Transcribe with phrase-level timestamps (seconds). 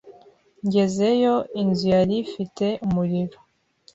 [0.65, 3.37] Ngezeyo, inzu yari ifite umuriro.